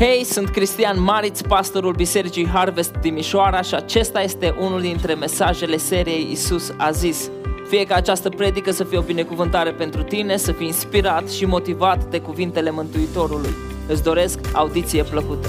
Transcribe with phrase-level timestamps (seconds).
[0.00, 6.30] Hei, sunt Cristian Mariț, pastorul Bisericii Harvest Timișoara și acesta este unul dintre mesajele seriei
[6.30, 7.30] Isus a zis.
[7.68, 12.04] Fie ca această predică să fie o binecuvântare pentru tine, să fii inspirat și motivat
[12.04, 13.50] de cuvintele Mântuitorului.
[13.88, 15.48] Îți doresc audiție plăcută!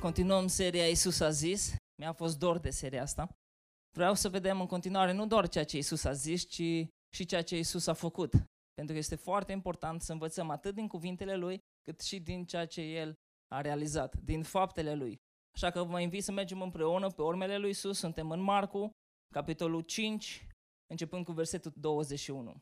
[0.00, 1.74] Continuăm seria Isus a zis.
[1.94, 3.28] Mi-a fost dor de seria asta.
[3.96, 7.42] Vreau să vedem în continuare nu doar ceea ce Isus a zis, ci și ceea
[7.42, 8.30] ce Isus a făcut.
[8.74, 12.66] Pentru că este foarte important să învățăm atât din cuvintele Lui, cât și din ceea
[12.66, 13.14] ce El
[13.54, 15.16] a realizat, din faptele Lui.
[15.54, 17.98] Așa că vă invit să mergem împreună pe urmele Lui Isus.
[17.98, 18.90] Suntem în Marcu,
[19.34, 20.46] capitolul 5,
[20.90, 22.60] începând cu versetul 21.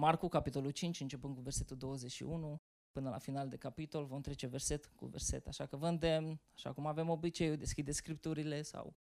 [0.00, 2.56] Marcu, capitolul 5, începând cu versetul 21,
[2.92, 5.46] până la final de capitol, vom trece verset cu verset.
[5.46, 8.92] Așa că vă îndemn, așa cum avem obiceiul, deschide scripturile sau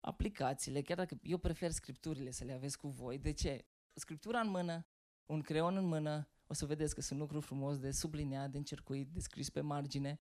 [0.00, 3.18] aplicațiile, chiar dacă eu prefer scripturile să le aveți cu voi.
[3.18, 3.66] De ce?
[3.94, 4.86] Scriptura în mână,
[5.26, 9.08] un creion în mână, o să vedeți că sunt lucruri frumos de subliniat, de încercuit,
[9.08, 10.20] de scris pe margine.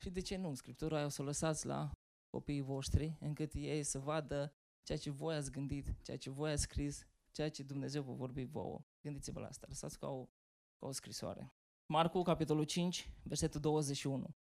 [0.00, 0.54] Și de ce nu?
[0.54, 1.90] Scriptura aia o să o lăsați la
[2.28, 6.62] copiii voștri, încât ei să vadă ceea ce voi ați gândit, ceea ce voi ați
[6.62, 8.84] scris, ceea ce Dumnezeu vă vorbi vouă.
[9.00, 10.24] Gândiți-vă la asta, lăsați ca o,
[10.78, 11.52] ca o scrisoare.
[11.86, 14.36] Marcu, capitolul 5, versetul 21.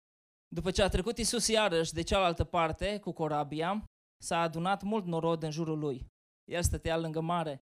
[0.47, 3.83] După ce a trecut Isus iarăși de cealaltă parte cu corabia,
[4.23, 6.05] s-a adunat mult norod în jurul lui.
[6.51, 7.61] El stătea lângă mare.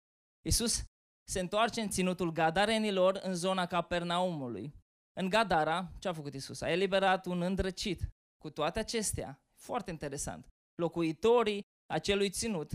[0.45, 0.83] Isus
[1.29, 4.73] se întoarce în ținutul Gadarenilor în zona Capernaumului.
[5.19, 6.61] În Gadara, ce a făcut Isus?
[6.61, 8.09] A eliberat un îndrăcit.
[8.37, 11.61] Cu toate acestea, foarte interesant, locuitorii
[11.93, 12.71] acelui ținut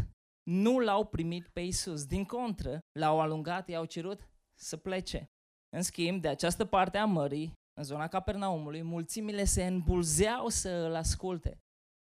[0.50, 2.06] nu l-au primit pe Isus.
[2.06, 4.28] Din contră, l-au alungat, i-au cerut
[4.60, 5.26] să plece.
[5.76, 10.94] În schimb, de această parte a mării, în zona Capernaumului, mulțimile se îmbulzeau să îl
[10.94, 11.58] asculte.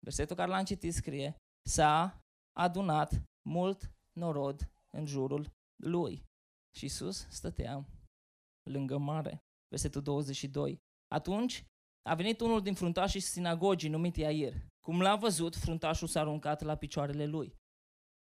[0.05, 1.35] Versetul care l-am citit scrie,
[1.69, 2.21] s-a
[2.57, 5.51] adunat mult norod în jurul
[5.83, 6.23] lui.
[6.77, 7.85] Și Isus stătea
[8.69, 9.39] lângă mare.
[9.67, 10.79] Versetul 22.
[11.07, 11.63] Atunci
[12.09, 14.53] a venit unul din fruntașii sinagogii numit Iair.
[14.85, 17.55] Cum l-a văzut, fruntașul s-a aruncat la picioarele lui.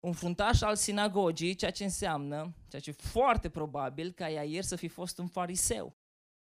[0.07, 4.77] Un fruntaș al sinagogii, ceea ce înseamnă, ceea ce e foarte probabil ca Iair să
[4.77, 5.93] fi fost un fariseu.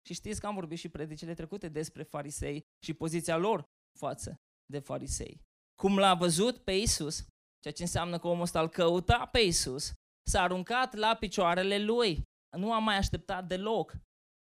[0.07, 3.63] Și știți că am vorbit și predicile trecute despre farisei și poziția lor
[3.99, 5.41] față de farisei.
[5.75, 7.25] Cum l-a văzut pe Isus,
[7.59, 9.91] ceea ce înseamnă că omul ăsta îl căuta pe Isus,
[10.29, 12.23] s-a aruncat la picioarele lui.
[12.57, 13.95] Nu a mai așteptat deloc.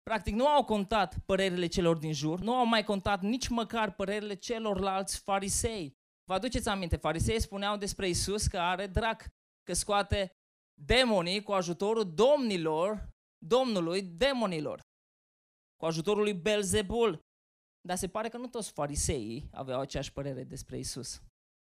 [0.03, 4.33] Practic nu au contat părerile celor din jur, nu au mai contat nici măcar părerile
[4.33, 5.93] celorlalți farisei.
[6.23, 9.27] Vă aduceți aminte, farisei spuneau despre Isus că are drac,
[9.63, 10.31] că scoate
[10.81, 13.11] demonii cu ajutorul domnilor,
[13.45, 14.81] Domnului demonilor,
[15.75, 17.19] cu ajutorul lui Belzebul.
[17.87, 21.21] Dar se pare că nu toți fariseii aveau aceeași părere despre Isus.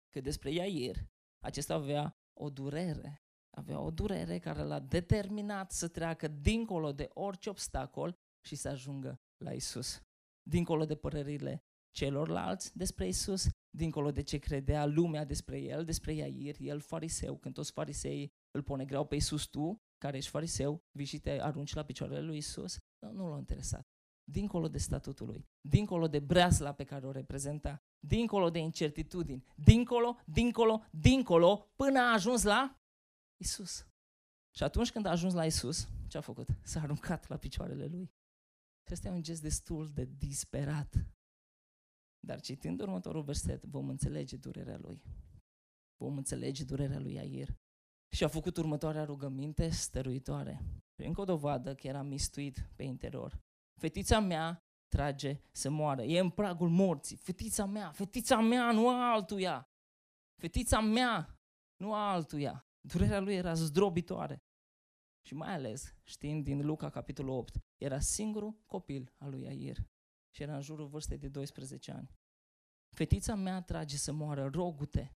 [0.09, 0.95] Că despre Iair,
[1.43, 3.23] acesta avea o durere.
[3.57, 9.21] Avea o durere care l-a determinat să treacă dincolo de orice obstacol și să ajungă
[9.37, 10.01] la Isus.
[10.49, 16.55] Dincolo de părerile celorlalți despre Isus, dincolo de ce credea lumea despre el, despre Iair,
[16.59, 21.05] el fariseu, când toți fariseii îl pune greu pe Isus, tu, care ești fariseu, vii
[21.05, 23.87] și te arunci la picioarele lui Isus, nu, nu l-a interesat
[24.23, 30.17] dincolo de statutul lui, dincolo de breasla pe care o reprezenta, dincolo de incertitudini, dincolo,
[30.25, 32.79] dincolo, dincolo, până a ajuns la
[33.41, 33.85] Isus.
[34.55, 36.47] Și atunci când a ajuns la Isus, ce a făcut?
[36.63, 38.11] S-a aruncat la picioarele lui.
[38.87, 41.05] Și ăsta e un gest destul de disperat.
[42.19, 45.03] Dar citind următorul verset, vom înțelege durerea lui.
[45.97, 47.55] Vom înțelege durerea lui Air.
[48.15, 50.61] Și a făcut următoarea rugăminte stăruitoare.
[50.95, 53.41] Încă o dovadă că era mistuit pe interior.
[53.81, 56.03] Fetița mea trage să moară.
[56.03, 57.15] E în pragul morții.
[57.15, 59.69] Fetița mea, fetița mea, nu a altuia.
[60.41, 61.39] Fetița mea,
[61.75, 62.67] nu a altuia.
[62.81, 64.43] Durerea lui era zdrobitoare.
[65.27, 69.77] Și mai ales, știind din Luca, capitolul 8, era singurul copil al lui Air
[70.35, 72.09] și era în jurul vârstei de 12 ani.
[72.95, 75.15] Fetița mea trage să moară, rogute.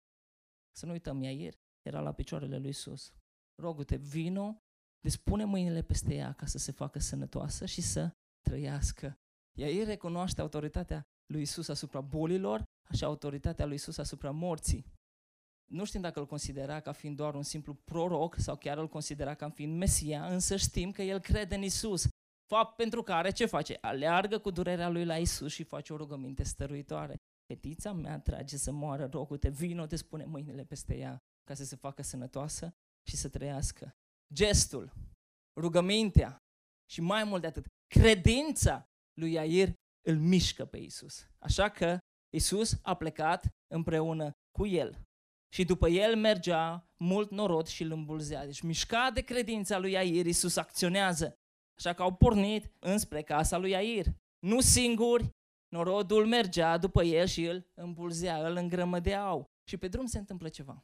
[0.71, 3.13] Să nu uităm, Iair era la picioarele lui sus.
[3.55, 4.61] Rogute, vino,
[4.99, 9.17] despune mâinile peste ea ca să se facă sănătoasă și să trăiască.
[9.57, 14.85] Ea ei recunoaște autoritatea lui Isus asupra bolilor și autoritatea lui Isus asupra morții.
[15.71, 19.33] Nu știm dacă îl considera ca fiind doar un simplu proroc sau chiar îl considera
[19.33, 22.07] ca fiind Mesia, însă știm că el crede în Isus.
[22.47, 23.77] Fapt pentru care ce face?
[23.81, 27.15] Aleargă cu durerea lui la Isus și face o rugăminte stăruitoare.
[27.45, 31.75] Fetița mea trage să moară, rogul-te, vino, te spune mâinile peste ea ca să se
[31.75, 32.73] facă sănătoasă
[33.07, 33.91] și să trăiască.
[34.33, 34.93] Gestul,
[35.59, 36.37] rugămintea
[36.91, 38.85] și mai mult de atât, credința
[39.19, 39.73] lui Iair
[40.07, 41.25] îl mișcă pe Isus.
[41.39, 41.97] Așa că
[42.37, 45.01] Isus a plecat împreună cu el.
[45.53, 48.45] Și după el mergea mult norod și îl îmbulzea.
[48.45, 51.35] Deci mișcat de credința lui Iair, Iisus acționează.
[51.77, 54.05] Așa că au pornit înspre casa lui Iair.
[54.39, 55.29] Nu singuri,
[55.75, 59.45] norodul mergea după el și îl îmbulzea, îl îngrămădeau.
[59.69, 60.83] Și pe drum se întâmplă ceva.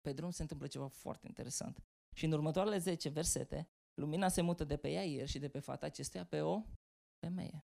[0.00, 1.78] Pe drum se întâmplă ceva foarte interesant.
[2.16, 3.68] Și în următoarele 10 versete,
[4.00, 6.62] lumina se mută de pe Iair și de pe fata acestuia pe o
[7.18, 7.64] femeie.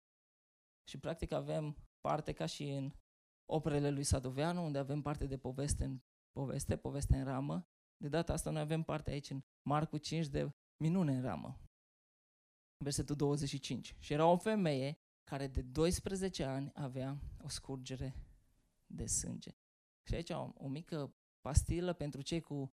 [0.89, 2.91] Și practic avem parte ca și în
[3.45, 6.00] operele lui Sadoveanu, unde avem parte de poveste în
[6.31, 7.68] poveste, poveste în ramă.
[7.97, 10.51] De data asta noi avem parte aici în Marcu 5 de
[10.83, 11.62] minune în ramă.
[12.83, 13.95] Versetul 25.
[14.00, 18.15] Și era o femeie care de 12 ani avea o scurgere
[18.94, 19.51] de sânge.
[20.07, 22.71] Și aici o, o mică pastilă pentru cei cu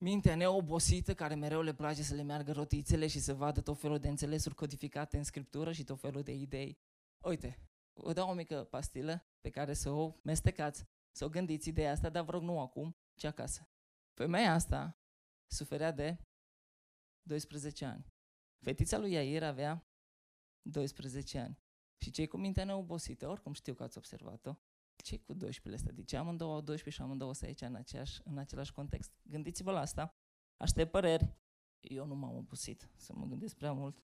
[0.00, 3.98] mintea neobosită, care mereu le place să le meargă rotițele și să vadă tot felul
[3.98, 6.78] de înțelesuri codificate în scriptură și tot felul de idei.
[7.24, 7.58] Uite,
[7.92, 12.08] vă dau o mică pastilă pe care să o mestecați, să o gândiți ideea asta,
[12.08, 13.68] dar vă rog nu acum, ci acasă.
[14.14, 14.98] Femeia asta
[15.50, 16.18] suferea de
[17.22, 18.06] 12 ani.
[18.64, 19.86] Fetița lui Iair avea
[20.62, 21.58] 12 ani.
[22.02, 24.54] Și cei cu mintea neobosită, oricum știu că ați observat-o,
[25.02, 28.38] cei cu 12 ăsta, deci amândouă au 12 și amândouă să aici în, aceeași, în
[28.38, 29.12] același context.
[29.22, 30.14] Gândiți-vă la asta,
[30.56, 31.36] aștept păreri,
[31.80, 34.04] eu nu m-am obosit să mă gândesc prea mult,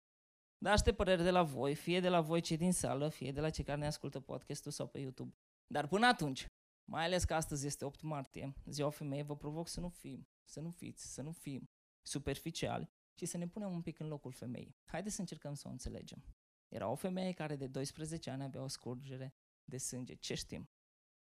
[0.59, 3.41] dar aștept păreri de la voi, fie de la voi cei din sală, fie de
[3.41, 5.35] la cei care ne ascultă podcastul sau pe YouTube.
[5.67, 6.47] Dar până atunci,
[6.85, 10.61] mai ales că astăzi este 8 martie, ziua femeie, vă provoc să nu fim, să
[10.61, 11.71] nu fiți, să nu fim
[12.03, 14.77] superficiali și să ne punem un pic în locul femeii.
[14.85, 16.25] Haideți să încercăm să o înțelegem.
[16.69, 19.35] Era o femeie care de 12 ani avea o scurgere
[19.65, 20.15] de sânge.
[20.15, 20.69] Ce știm?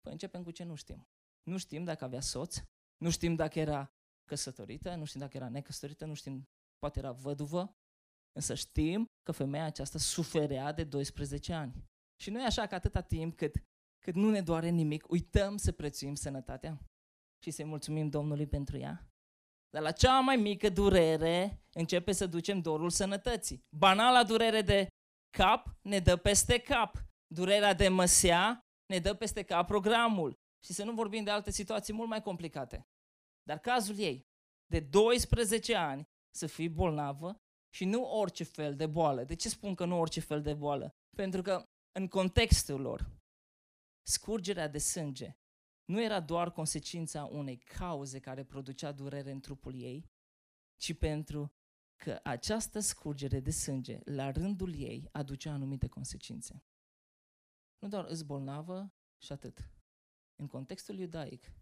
[0.06, 1.08] Păi începem cu ce nu știm.
[1.42, 2.62] Nu știm dacă avea soț,
[2.96, 3.90] nu știm dacă era
[4.24, 6.48] căsătorită, nu știm dacă era necăsătorită, nu știm,
[6.78, 7.76] poate era văduvă,
[8.32, 11.84] însă știm că femeia aceasta suferea de 12 ani.
[12.20, 13.54] Și nu e așa că atâta timp cât,
[13.98, 16.80] cât nu ne doare nimic, uităm să prețuim sănătatea
[17.42, 19.10] și să-i mulțumim Domnului pentru ea.
[19.70, 23.64] Dar la cea mai mică durere începe să ducem dorul sănătății.
[23.76, 24.86] Banala durere de
[25.36, 27.04] cap ne dă peste cap.
[27.26, 30.38] Durerea de măsea ne dă peste cap programul.
[30.64, 32.88] Și să nu vorbim de alte situații mult mai complicate.
[33.42, 34.26] Dar cazul ei,
[34.66, 37.40] de 12 ani să fii bolnavă
[37.74, 39.24] și nu orice fel de boală.
[39.24, 40.94] De ce spun că nu orice fel de boală?
[41.16, 43.10] Pentru că în contextul lor,
[44.02, 45.36] scurgerea de sânge
[45.84, 50.10] nu era doar consecința unei cauze care producea durere în trupul ei,
[50.76, 51.52] ci pentru
[51.96, 56.64] că această scurgere de sânge, la rândul ei, aducea anumite consecințe.
[57.78, 58.92] Nu doar îți bolnavă
[59.22, 59.70] și atât.
[60.36, 61.52] În contextul iudaic,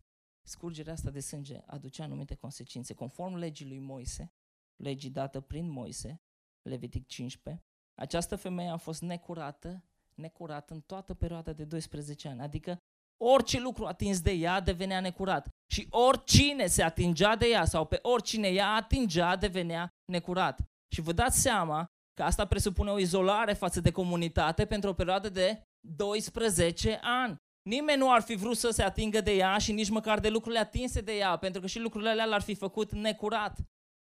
[0.47, 2.95] scurgerea asta de sânge aducea anumite consecințe.
[2.95, 4.33] Conform legii lui Moise,
[4.77, 6.21] legii dată prin Moise,
[6.63, 7.65] Levitic 15,
[7.95, 9.85] această femeie a fost necurată,
[10.15, 12.79] necurată în toată perioada de 12 ani, adică
[13.25, 15.49] orice lucru atins de ea devenea necurat.
[15.73, 20.61] Și oricine se atingea de ea sau pe oricine ea atingea devenea necurat.
[20.95, 25.29] Și vă dați seama că asta presupune o izolare față de comunitate pentru o perioadă
[25.29, 27.37] de 12 ani.
[27.69, 30.61] Nimeni nu ar fi vrut să se atingă de ea și nici măcar de lucrurile
[30.61, 33.59] atinse de ea, pentru că și lucrurile alea l-ar fi făcut necurat.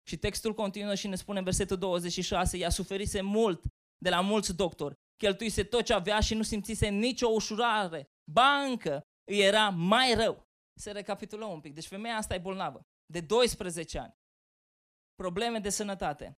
[0.08, 3.64] Și textul continuă și ne spune în versetul 26, ea suferise mult
[3.98, 8.06] de la mulți doctori, cheltuise tot ce avea și nu simțise nicio ușurare.
[8.30, 10.42] Ba încă îi era mai rău.
[10.80, 11.74] Se recapitulăm un pic.
[11.74, 12.80] Deci femeia asta e bolnavă.
[13.12, 14.12] De 12 ani.
[15.14, 16.32] Probleme de sănătate.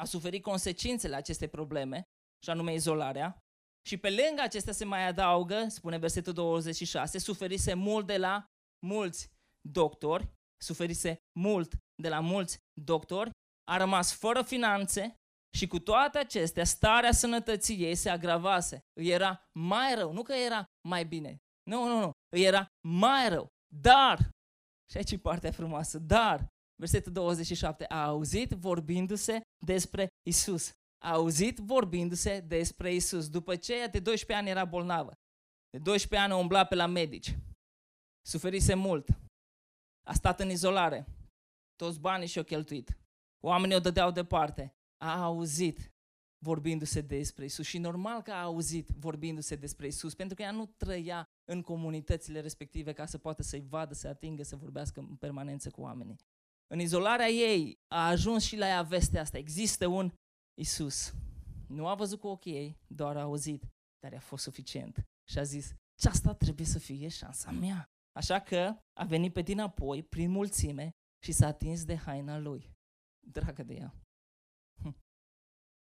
[0.00, 2.02] A suferit consecințele acestei probleme,
[2.44, 3.38] și anume izolarea,
[3.86, 8.46] și pe lângă acestea se mai adaugă, spune versetul 26, suferise mult de la
[8.86, 13.30] mulți doctori, suferise mult de la mulți doctori,
[13.70, 15.14] a rămas fără finanțe
[15.56, 18.78] și cu toate acestea starea sănătății ei se agravase.
[19.00, 21.36] Îi era mai rău, nu că era mai bine.
[21.70, 23.46] Nu, nu, nu, îi era mai rău.
[23.74, 24.18] Dar,
[24.90, 26.46] și aici e partea frumoasă, dar,
[26.80, 33.28] versetul 27, a auzit vorbindu-se despre Isus a auzit vorbindu-se despre Isus.
[33.28, 35.12] După ce ea de 12 ani era bolnavă,
[35.70, 37.36] de 12 ani umbla pe la medici,
[38.26, 39.08] suferise mult,
[40.06, 41.06] a stat în izolare,
[41.76, 42.96] toți banii și-au cheltuit,
[43.44, 45.92] oamenii o dădeau departe, a auzit
[46.44, 50.66] vorbindu-se despre Isus și normal că a auzit vorbindu-se despre Isus, pentru că ea nu
[50.76, 55.70] trăia în comunitățile respective ca să poată să-i vadă, să atingă, să vorbească în permanență
[55.70, 56.16] cu oamenii.
[56.66, 59.38] În izolarea ei a ajuns și la ea vestea asta.
[59.38, 60.12] Există un
[60.54, 61.14] Isus
[61.68, 63.68] nu a văzut cu ochii ei, doar a auzit,
[63.98, 65.02] dar a fost suficient.
[65.28, 67.90] Și a zis, ce asta trebuie să fie șansa mea.
[68.12, 70.90] Așa că a venit pe dinapoi, prin mulțime,
[71.24, 72.70] și s-a atins de haina lui.
[73.26, 73.94] Dragă de ea.
[74.82, 74.96] Hm.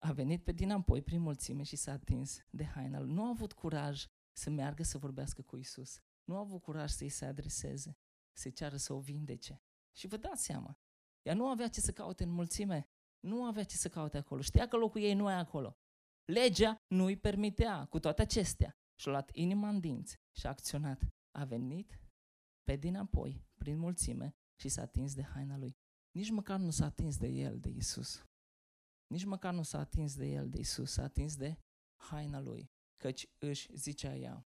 [0.05, 3.13] A venit pe dinapoi, prin mulțime, și s-a atins de haina lui.
[3.13, 4.05] Nu a avut curaj
[4.37, 5.99] să meargă să vorbească cu Isus.
[6.23, 7.97] Nu a avut curaj să-i se adreseze,
[8.37, 9.61] să-i ceară să o vindece.
[9.97, 10.77] Și vă dați seama,
[11.21, 12.89] ea nu avea ce să caute în mulțime,
[13.27, 15.73] nu avea ce să caute acolo, știa că locul ei nu e acolo.
[16.25, 21.07] Legea nu îi permitea, cu toate acestea, și-a luat inima în dinți și a acționat.
[21.37, 21.99] A venit
[22.63, 25.75] pe dinapoi, prin mulțime, și s-a atins de haina lui.
[26.11, 28.25] Nici măcar nu s-a atins de el, de Isus.
[29.07, 31.57] Nici măcar nu s-a atins de el, de Isus, s-a atins de
[32.01, 34.45] haina lui, căci își zicea ea,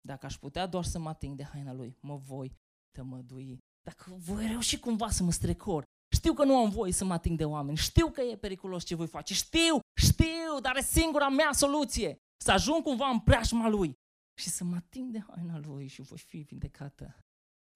[0.00, 2.56] dacă aș putea doar să mă ating de haina lui, mă voi
[2.90, 3.58] tămădui.
[3.82, 5.84] Dacă voi reuși cumva să mă strecor,
[6.16, 8.94] știu că nu am voie să mă ating de oameni, știu că e periculos ce
[8.94, 13.94] voi face, știu, știu, dar e singura mea soluție, să ajung cumva în preajma lui
[14.40, 17.18] și să mă ating de haina lui și voi fi vindecată.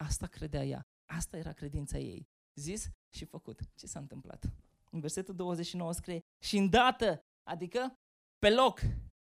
[0.04, 2.26] Asta credea ea, asta era credința ei.
[2.60, 3.60] Zis și făcut.
[3.74, 4.44] Ce s-a întâmplat?
[4.90, 7.20] În versetul 29 scrie, și îndată,
[7.50, 7.94] adică
[8.38, 8.80] pe loc,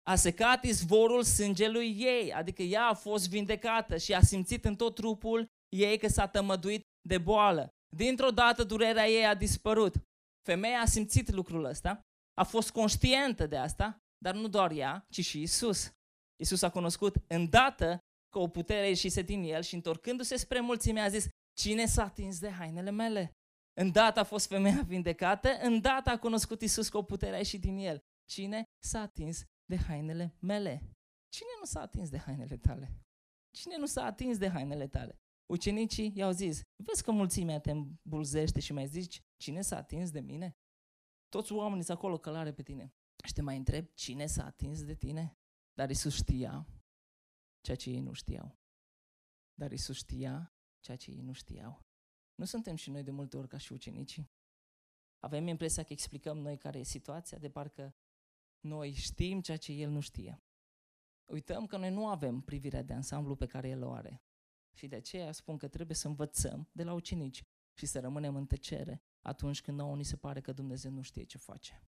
[0.09, 4.95] a secat izvorul sângelui ei, adică ea a fost vindecată și a simțit în tot
[4.95, 7.69] trupul ei că s-a tămăduit de boală.
[7.95, 9.95] Dintr-o dată durerea ei a dispărut.
[10.45, 12.01] Femeia a simțit lucrul ăsta,
[12.33, 15.91] a fost conștientă de asta, dar nu doar ea, ci și Isus.
[16.41, 21.07] Isus a cunoscut îndată că o putere ieșise din el și întorcându-se spre mulțime a
[21.07, 23.31] zis, cine s-a atins de hainele mele?
[23.79, 27.77] Îndată a fost femeia vindecată, îndată a cunoscut Isus că o putere a ieșit din
[27.77, 27.99] el.
[28.29, 30.89] Cine s-a atins de hainele mele?
[31.29, 32.91] Cine nu s-a atins de hainele tale?
[33.57, 35.22] Cine nu s-a atins de hainele tale?
[35.53, 40.19] Ucenicii i-au zis, vezi că mulțimea te îmbulzește și mai zici, cine s-a atins de
[40.19, 40.57] mine?
[41.29, 42.93] Toți oamenii sunt acolo călare pe tine.
[43.25, 45.37] Și te mai întreb, cine s-a atins de tine?
[45.73, 46.67] Dar Isus știa
[47.61, 48.59] ceea ce ei nu știau.
[49.53, 51.85] Dar Isus știa ceea ce ei nu știau.
[52.35, 54.31] Nu suntem și noi de multe ori ca și ucenicii.
[55.19, 57.95] Avem impresia că explicăm noi care e situația, de parcă
[58.59, 60.43] noi știm ceea ce El nu știe.
[61.25, 64.23] Uităm că noi nu avem privirea de ansamblu pe care El o are.
[64.73, 68.45] Și de aceea spun că trebuie să învățăm de la ucenici și să rămânem în
[68.45, 71.87] tăcere atunci când nouă ni se pare că Dumnezeu nu știe ce face.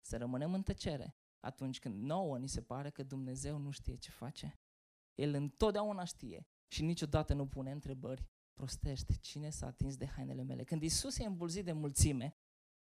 [0.00, 4.10] Să rămânem în tăcere atunci când nouă ni se pare că Dumnezeu nu știe ce
[4.10, 4.60] face.
[5.14, 10.64] El întotdeauna știe și niciodată nu pune întrebări prostește, cine s-a atins de hainele mele?
[10.64, 12.36] Când Isus e îmbulzit de mulțime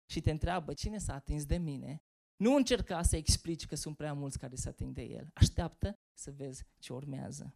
[0.10, 2.02] și te întreabă cine s-a atins de mine,
[2.36, 5.30] nu încerca să explici că sunt prea mulți care se ating de el.
[5.34, 7.56] Așteaptă să vezi ce urmează.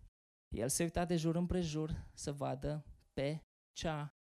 [0.51, 4.15] El se uita de jur împrejur să vadă pe cea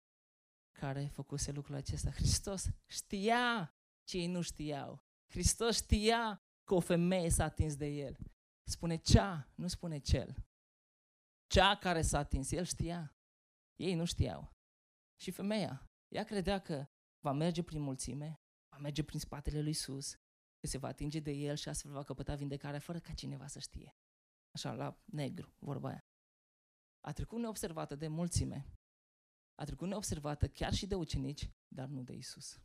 [0.73, 2.11] care făcuse lucrul acesta.
[2.19, 5.05] Hristos știa ce ei nu știau.
[5.31, 8.19] Hristos știa că o femeie s-a atins de el.
[8.69, 10.37] Spune cea, nu spune cel.
[11.47, 13.17] Cea care s-a atins, el știa.
[13.77, 14.53] Ei nu știau.
[15.21, 16.87] Și femeia, ea credea că
[17.21, 20.13] va merge prin mulțime, va merge prin spatele lui Sus,
[20.61, 23.59] că se va atinge de el și astfel va căpăta vindecarea fără ca cineva să
[23.59, 23.97] știe.
[24.51, 26.05] Așa, la negru, vorba aia.
[27.07, 28.67] A trecut neobservată de mulțime.
[29.55, 32.61] A trecut neobservată chiar și de ucenici, dar nu de Isus.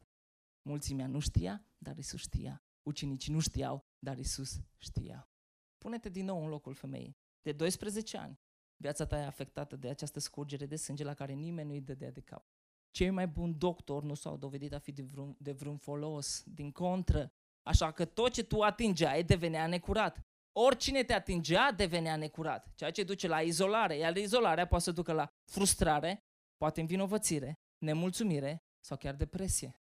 [0.62, 2.63] Mulțimea nu știa, dar Isus știa.
[2.81, 5.29] Ucenicii nu știau, dar Isus știa.
[5.77, 7.17] Pune-te din nou în locul femeii.
[7.41, 8.39] De 12 ani,
[8.75, 12.21] viața ta e afectată de această scurgere de sânge la care nimeni nu-i dădea de
[12.21, 12.45] cap.
[12.91, 16.71] Cei mai buni doctori nu s-au dovedit a fi de vreun, de vreun folos, din
[16.71, 17.31] contră.
[17.62, 20.25] Așa că tot ce tu atingeai devenea necurat.
[20.53, 25.13] Oricine te atingea devenea necurat, ceea ce duce la izolare, iar izolarea poate să ducă
[25.13, 26.20] la frustrare,
[26.58, 27.53] poate învinovățire,
[27.86, 29.75] nemulțumire sau chiar depresie.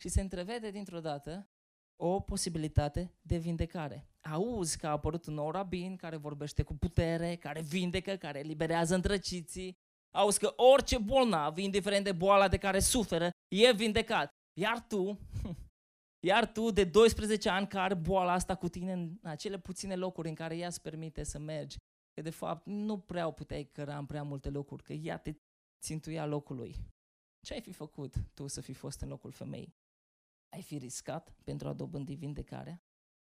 [0.00, 1.48] Și se întrevede dintr-o dată
[1.96, 4.08] o posibilitate de vindecare.
[4.30, 8.94] Auzi că a apărut un nou rabin care vorbește cu putere, care vindecă, care eliberează
[8.94, 9.76] întrăciții.
[10.14, 14.28] Auzi că orice bolnav, indiferent de boala de care suferă, e vindecat.
[14.60, 15.18] Iar tu,
[16.24, 20.34] iar tu de 12 ani care boala asta cu tine în acele puține locuri în
[20.34, 21.76] care ea îți permite să mergi,
[22.12, 25.34] că de fapt nu prea o puteai căra în prea multe locuri, că ea te
[25.80, 26.76] țintuia locului.
[27.40, 29.74] Ce ai fi făcut tu să fi fost în locul femeii?
[30.54, 32.82] ai fi riscat pentru a dobândi vindecarea?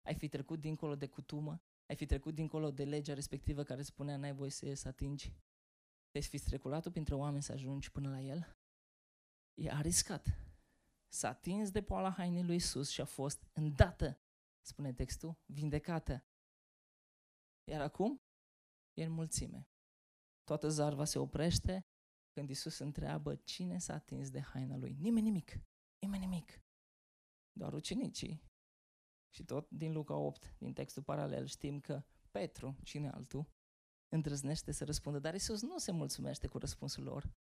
[0.03, 1.63] Ai fi trecut dincolo de cutumă?
[1.89, 5.33] Ai fi trecut dincolo de legea respectivă care spunea n-ai voie să, să atingi?
[6.11, 8.57] Te-ai fi streculat printre oameni să ajungi până la el?
[9.55, 10.27] E a riscat.
[11.13, 14.21] S-a atins de poala hainei lui Isus și a fost îndată,
[14.67, 16.25] spune textul, vindecată.
[17.71, 18.23] Iar acum
[18.93, 19.69] e în mulțime.
[20.45, 21.87] Toată zarva se oprește
[22.33, 24.93] când Isus întreabă cine s-a atins de haina lui.
[24.93, 25.61] Nimeni nimic.
[25.99, 26.63] Nimeni nimic
[27.53, 28.43] doar ucenicii.
[29.35, 33.51] Și tot din Luca 8, din textul paralel, știm că Petru, cine altul,
[34.09, 37.33] îndrăznește să răspundă, dar Isus nu se mulțumește cu răspunsul lor.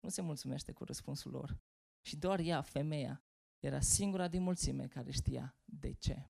[0.00, 1.58] Nu se mulțumește cu răspunsul lor.
[2.00, 3.24] Și doar ea, femeia,
[3.58, 6.30] era singura din mulțime care știa de ce.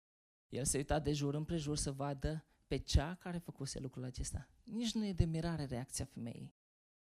[0.48, 4.50] El se uita de jur împrejur să vadă pe cea care făcuse lucrul acesta.
[4.64, 6.56] Nici nu e de mirare reacția femeii.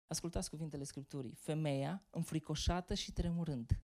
[0.06, 1.34] Ascultați cuvintele Scripturii.
[1.34, 3.84] Femeia înfricoșată și tremurând.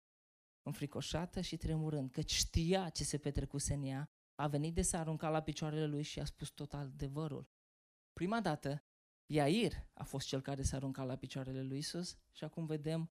[0.62, 5.32] Înfricoșată și tremurând, căci știa ce se petrecuse în ea, a venit de s-a aruncat
[5.32, 7.50] la picioarele lui și a spus tot adevărul.
[8.12, 8.84] Prima dată,
[9.26, 13.10] Iair a fost cel care s-a aruncat la picioarele lui Isus și acum vedem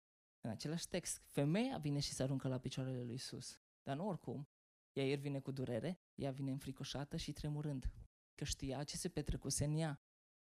[0.44, 3.60] în același text, femeia vine și se aruncă la picioarele lui Isus.
[3.82, 4.48] Dar nu oricum.
[4.92, 7.92] Iair vine cu durere, ea vine înfricoșată și tremurând,
[8.34, 10.00] că știa ce se petrecuse în ea.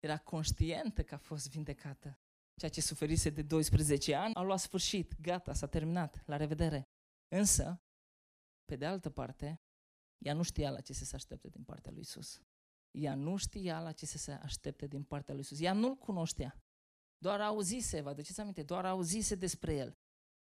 [0.00, 2.18] Era conștientă că a fost vindecată.
[2.54, 6.88] Ceea ce suferise de 12 ani a luat sfârșit, gata, s-a terminat, la revedere.
[7.28, 7.82] Însă,
[8.64, 9.60] pe de altă parte,
[10.18, 12.42] ea nu știa la ce să se aștepte din partea lui Isus.
[12.90, 15.60] Ea nu știa la ce să se aștepte din partea lui Isus.
[15.60, 16.63] Ea nu-l cunoștea.
[17.24, 19.98] Doar auzise, vă aduceți aminte, doar auzise despre el.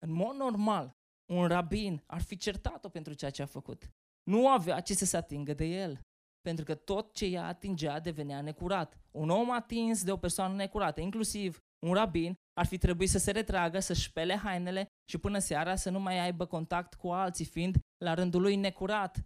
[0.06, 0.96] În mod normal,
[1.32, 3.90] un rabin ar fi certat-o pentru ceea ce a făcut.
[4.22, 6.00] Nu avea ce să se atingă de el.
[6.40, 8.98] Pentru că tot ce ea atingea devenea necurat.
[9.10, 13.30] Un om atins de o persoană necurată, inclusiv un rabin, ar fi trebuit să se
[13.30, 17.78] retragă, să șpele hainele și până seara să nu mai aibă contact cu alții, fiind
[18.04, 19.24] la rândul lui necurat.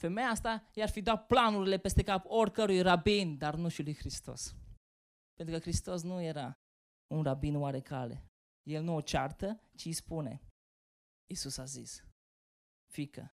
[0.00, 4.54] Femeia asta i-ar fi dat planurile peste cap oricărui rabin, dar nu și lui Hristos.
[5.34, 6.56] Pentru că Hristos nu era
[7.06, 8.30] un rabin oarecale.
[8.62, 10.42] El nu o ceartă, ci îi spune.
[11.26, 12.04] Iisus a zis,
[12.92, 13.34] fică,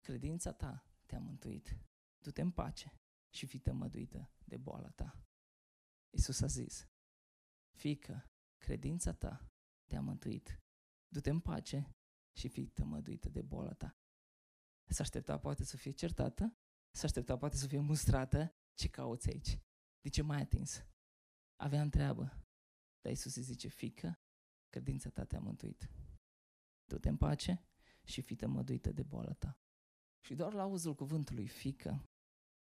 [0.00, 1.76] credința ta te-a mântuit.
[2.22, 3.00] Du-te în pace
[3.34, 5.24] și fii tămăduită de boala ta.
[6.10, 6.88] Iisus a zis,
[7.76, 9.48] fică, credința ta
[9.90, 10.60] te-a mântuit.
[11.08, 11.90] Du-te în pace
[12.36, 13.96] și fii tămăduită de boala ta.
[14.88, 16.56] S-a aștepta poate să fie certată,
[16.90, 19.58] s-a aștepta poate să fie mustrată, ce cauți aici?
[20.00, 20.84] De ce mai atins?
[21.56, 22.41] Avea întreabă.
[23.02, 24.18] Dar Iisus îi zice, fică,
[24.70, 25.90] credința ta te-a mântuit.
[26.84, 27.64] Du-te în pace
[28.04, 29.58] și fii tămăduită de boala ta.
[30.20, 32.08] Și doar la auzul cuvântului fică,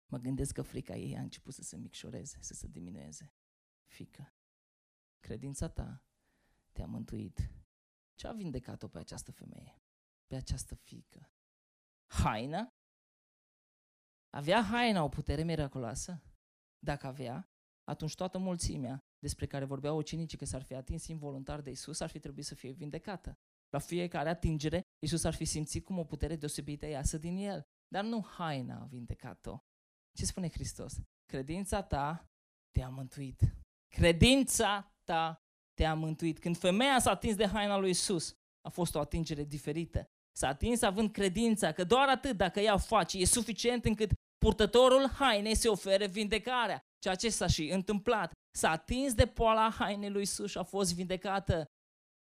[0.07, 3.35] mă gândesc că frica ei a început să se micșoreze, să se diminueze.
[3.87, 4.35] Fică,
[5.21, 6.05] credința ta
[6.73, 7.51] te-a mântuit.
[8.15, 9.83] Ce a vindecat-o pe această femeie?
[10.27, 11.33] Pe această fică?
[12.07, 12.75] Haina?
[14.31, 16.23] Avea haina o putere miraculoasă?
[16.79, 17.51] Dacă avea,
[17.85, 22.09] atunci toată mulțimea despre care vorbeau ucenicii că s-ar fi atins involuntar de Isus ar
[22.09, 23.39] fi trebuit să fie vindecată.
[23.69, 27.63] La fiecare atingere, Isus ar fi simțit cum o putere deosebită iasă din el.
[27.89, 29.59] Dar nu haina a vindecat-o.
[30.17, 31.01] Ce spune Hristos?
[31.27, 32.27] Credința ta
[32.71, 33.41] te-a mântuit.
[33.95, 35.37] Credința ta
[35.75, 36.39] te-a mântuit.
[36.39, 40.07] Când femeia s-a atins de haina lui Isus, a fost o atingere diferită.
[40.37, 45.09] S-a atins având credința că doar atât dacă ea o face, e suficient încât purtătorul
[45.09, 46.81] hainei se ofere vindecarea.
[47.03, 48.33] Ceea ce s-a și întâmplat.
[48.59, 51.65] S-a atins de poala hainei lui Isus și a fost vindecată.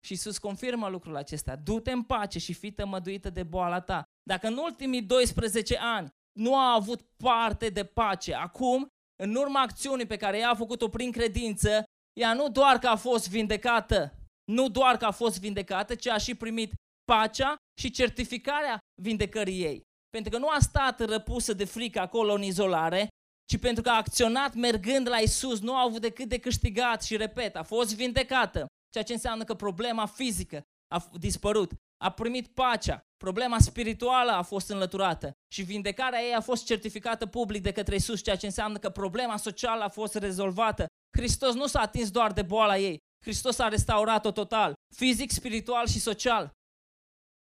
[0.06, 1.56] Și Iisus confirmă lucrul acesta.
[1.56, 4.04] Du-te în pace și fii tămăduită de boala ta.
[4.30, 8.88] Dacă în ultimii 12 ani nu a avut parte de pace, acum,
[9.24, 11.84] în urma acțiunii pe care ea a făcut-o prin credință,
[12.20, 14.14] ea nu doar că a fost vindecată,
[14.52, 19.82] nu doar că a fost vindecată, ci a și primit pacea și certificarea vindecării ei.
[20.10, 23.08] Pentru că nu a stat răpusă de frică acolo în izolare,
[23.52, 27.18] ci pentru că a acționat mergând la Isus, nu a avut decât de câștigat și,
[27.18, 30.62] repet, a fost vindecată, ceea ce înseamnă că problema fizică
[30.94, 31.72] a dispărut,
[32.04, 37.62] a primit pacea, problema spirituală a fost înlăturată și vindecarea ei a fost certificată public
[37.62, 40.86] de către Isus, ceea ce înseamnă că problema socială a fost rezolvată.
[41.18, 46.00] Hristos nu s-a atins doar de boala ei, Hristos a restaurat-o total, fizic, spiritual și
[46.00, 46.52] social.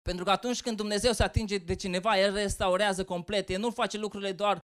[0.02, 3.50] Pentru că atunci când Dumnezeu se atinge de cineva, El restaurează complet.
[3.50, 4.60] El nu face lucrurile doar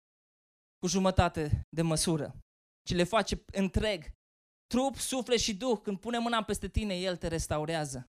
[0.79, 2.35] cu jumătate de măsură,
[2.87, 4.13] ci le face întreg.
[4.67, 5.79] Trup, suflet și duh.
[5.83, 8.05] Când pune mâna peste tine, El te restaurează.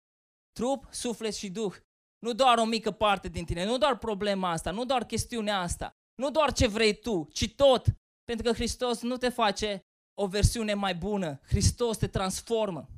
[0.52, 1.76] Trup, suflet și duh.
[2.20, 5.92] Nu doar o mică parte din tine, nu doar problema asta, nu doar chestiunea asta,
[6.16, 7.86] nu doar ce vrei tu, ci tot.
[8.24, 9.82] Pentru că Hristos nu te face
[10.22, 11.40] o versiune mai bună.
[11.44, 12.90] Hristos te transformă.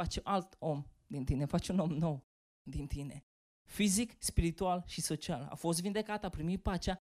[0.00, 2.24] Face alt om din tine, face un om nou
[2.70, 3.24] din tine.
[3.68, 5.46] Fizic, spiritual și social.
[5.50, 6.98] A fost vindecat, a primit pacea,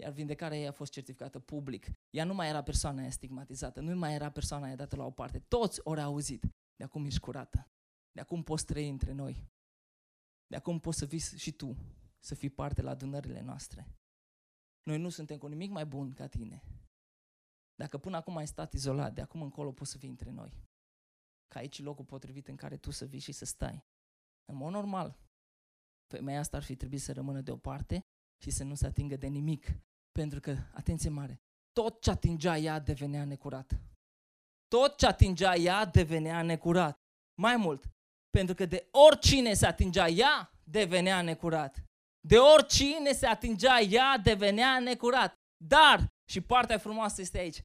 [0.00, 1.86] iar vindecarea ei a fost certificată public.
[2.10, 5.10] Ea nu mai era persoana aia stigmatizată, nu mai era persoana aia dată la o
[5.10, 5.38] parte.
[5.38, 6.42] Toți ori auzit.
[6.76, 7.70] De acum ești curată.
[8.12, 9.46] De acum poți trăi între noi.
[10.46, 11.76] De acum poți să vii și tu
[12.18, 13.88] să fii parte la adunările noastre.
[14.82, 16.62] Noi nu suntem cu nimic mai bun ca tine.
[17.74, 20.66] Dacă până acum ai stat izolat, de acum încolo poți să vii între noi.
[21.48, 23.86] Ca aici locul potrivit în care tu să vii și să stai.
[24.44, 25.18] În mod normal,
[26.06, 28.06] femeia asta ar fi trebuit să rămână deoparte
[28.42, 29.66] și să nu se atingă de nimic.
[30.18, 31.40] Pentru că, atenție mare,
[31.72, 33.80] tot ce atingea ea devenea necurat.
[34.68, 36.96] Tot ce atingea ea devenea necurat.
[37.40, 37.84] Mai mult,
[38.30, 41.82] pentru că de oricine se atingea ea, devenea necurat.
[42.28, 45.32] De oricine se atingea ea, devenea necurat.
[45.64, 47.60] Dar, și partea frumoasă este aici,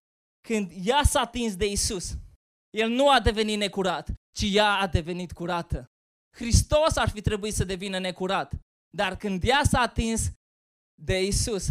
[0.48, 2.18] când ea s-a atins de Isus,
[2.78, 5.86] El nu a devenit necurat, ci ea a devenit curată.
[6.36, 8.54] Hristos ar fi trebuit să devină necurat,
[8.98, 10.32] dar când ea s-a atins
[11.02, 11.68] de Isus,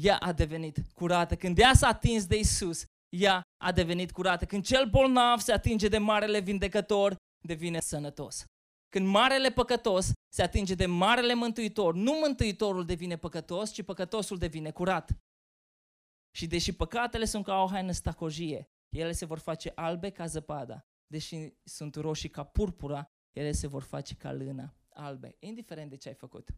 [0.00, 1.36] ea a devenit curată.
[1.36, 4.44] Când ea s-a atins de Isus, ea a devenit curată.
[4.44, 8.44] Când cel bolnav se atinge de marele vindecător, devine sănătos.
[8.88, 14.70] Când marele păcătos se atinge de marele mântuitor, nu mântuitorul devine păcătos, ci păcătosul devine
[14.70, 15.10] curat.
[16.36, 20.84] Și deși păcatele sunt ca o haină stacojie, ele se vor face albe ca zăpada.
[21.06, 26.08] Deși sunt roșii ca purpura, ele se vor face ca lână albe, indiferent de ce
[26.08, 26.48] ai făcut.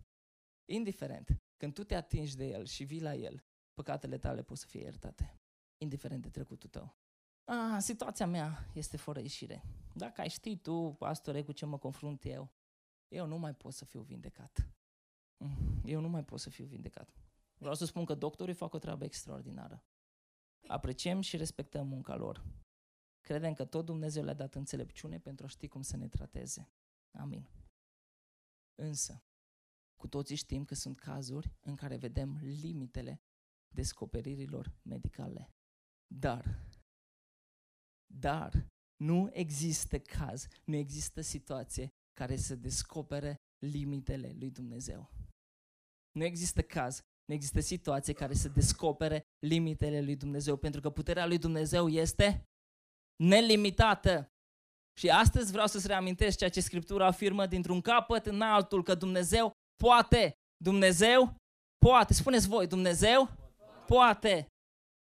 [0.65, 4.67] Indiferent, când tu te atingi de el și vii la el, păcatele tale pot să
[4.67, 5.41] fie iertate,
[5.77, 6.97] indiferent de trecutul tău.
[7.45, 9.63] Ah, situația mea este fără ieșire.
[9.95, 12.53] Dacă ai ști tu, pastore, cu ce mă confrunt eu,
[13.09, 14.69] eu nu mai pot să fiu vindecat.
[15.37, 17.15] Mm, eu nu mai pot să fiu vindecat.
[17.59, 19.85] Vreau să spun că doctorii fac o treabă extraordinară.
[20.67, 22.45] Apreciem și respectăm munca lor.
[23.21, 26.71] Credem că tot Dumnezeu le-a dat înțelepciune pentru a ști cum să ne trateze.
[27.19, 27.49] Amin.
[28.75, 29.23] Însă,
[30.07, 33.21] cu toții știm că sunt cazuri în care vedem limitele
[33.75, 35.51] descoperirilor medicale.
[36.15, 36.67] Dar,
[38.15, 38.67] dar,
[38.97, 45.11] nu există caz, nu există situație care să descopere limitele lui Dumnezeu.
[46.13, 51.27] Nu există caz, nu există situație care să descopere limitele lui Dumnezeu, pentru că puterea
[51.27, 52.45] lui Dumnezeu este
[53.17, 54.31] nelimitată.
[54.99, 59.55] Și astăzi vreau să-ți reamintesc ceea ce Scriptura afirmă dintr-un capăt în altul, că Dumnezeu
[59.77, 60.33] poate.
[60.65, 61.35] Dumnezeu
[61.79, 62.13] poate.
[62.13, 63.29] Spuneți voi, Dumnezeu
[63.87, 64.47] poate.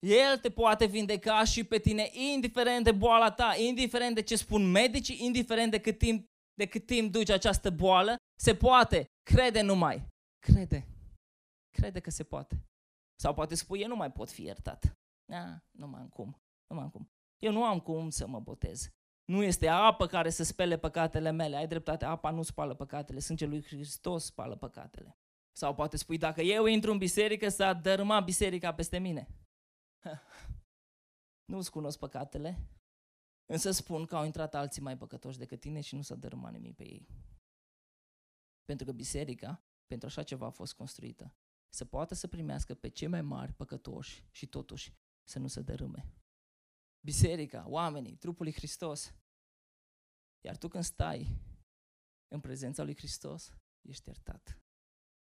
[0.06, 4.72] El te poate vindeca și pe tine, indiferent de boala ta, indiferent de ce spun
[4.72, 9.06] medicii, indiferent de cât timp, de cât timp duce această boală, se poate.
[9.24, 10.08] Crede numai.
[10.40, 10.88] Crede.
[11.78, 12.66] Crede că se poate.
[13.20, 14.96] Sau poate spui, eu nu mai pot fi iertat.
[15.34, 16.42] A, nu mai am cum.
[16.68, 17.10] Nu mai am cum.
[17.44, 18.90] Eu nu am cum să mă botez.
[19.26, 21.56] Nu este apă care să spele păcatele mele.
[21.56, 23.20] Ai dreptate, apa nu spală păcatele.
[23.20, 25.18] Sângele lui Hristos spală păcatele.
[25.58, 29.28] Sau poate spui, dacă eu intru în biserică, s-a dărâmat biserica peste mine.
[31.52, 32.68] Nu-ți cunosc păcatele,
[33.46, 36.76] însă spun că au intrat alții mai păcătoși decât tine și nu s-a dărâmat nimic
[36.76, 37.08] pe ei.
[38.64, 41.36] Pentru că biserica, pentru așa ceva a fost construită,
[41.70, 46.06] să poată să primească pe cei mai mari păcătoși și totuși să nu se dărâme.
[47.06, 49.16] Biserica, oamenii, trupul lui Hristos.
[50.42, 51.42] Iar tu când stai
[52.28, 54.62] în prezența lui Hristos, ești iertat.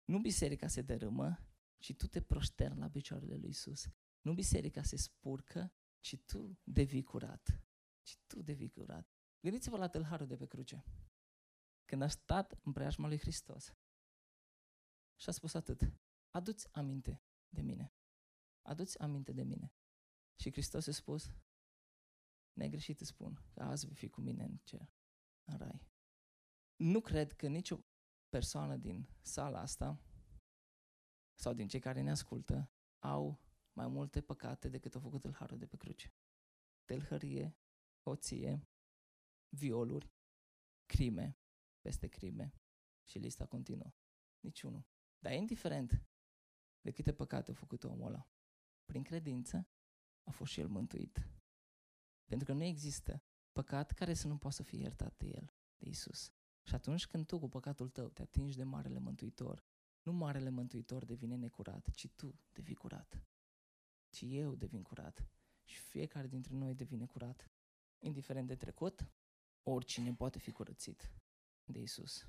[0.06, 3.88] Nu biserica se dărâmă, ci tu te proșterni la picioarele lui Isus.
[4.22, 7.62] Nu biserica se spurcă, ci tu devii curat.
[8.02, 9.14] Ci tu devii curat.
[9.40, 10.86] Gândiți-vă la tâlharul de pe cruce.
[11.86, 13.76] Când a stat în preajma lui Hristos
[15.16, 15.94] și a spus atât.
[16.30, 17.94] Aduți aminte de mine.
[18.62, 19.74] Aduți aminte de mine.
[20.36, 21.32] Și Hristos a spus,
[22.54, 24.94] negreșit îți spun că azi vei fi cu mine în cer,
[25.44, 25.88] în rai.
[26.76, 27.80] Nu cred că nicio
[28.30, 30.02] persoană din sala asta
[31.40, 33.42] sau din cei care ne ascultă au
[33.74, 36.14] mai multe păcate decât au făcut el harul de pe cruce.
[36.86, 37.58] Telhărie,
[38.04, 38.68] hoție,
[39.50, 40.14] violuri,
[40.86, 41.38] crime,
[41.82, 42.54] peste crime
[43.04, 43.94] și lista continuă.
[44.40, 44.86] Niciunul.
[45.20, 46.06] Dar indiferent
[46.82, 48.30] de câte păcate a făcut omul ăla,
[48.86, 49.68] prin credință
[50.24, 51.28] a fost și el mântuit.
[52.34, 55.90] Pentru că nu există păcat care să nu poată să fie iertat de el, de
[55.90, 56.34] Isus.
[56.64, 59.64] Și atunci când tu cu păcatul tău te atingi de Marele Mântuitor,
[60.02, 63.24] nu Marele Mântuitor devine necurat, ci tu devii curat.
[64.10, 65.28] Ci eu devin curat.
[65.64, 67.52] Și fiecare dintre noi devine curat.
[68.00, 69.08] Indiferent de trecut,
[69.64, 71.12] oricine poate fi curățit
[71.66, 72.28] de Isus.